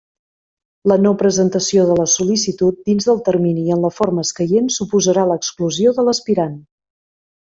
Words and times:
La 0.91 0.95
no-presentació 1.01 1.83
de 1.89 1.97
la 1.99 2.07
sol·licitud 2.13 2.79
dins 2.91 3.09
del 3.09 3.21
termini 3.29 3.67
i 3.67 3.75
en 3.77 3.83
la 3.85 3.91
forma 3.99 4.25
escaient 4.29 4.73
suposarà 4.79 5.27
l'exclusió 5.33 5.95
de 6.01 6.07
l'aspirant. 6.09 6.59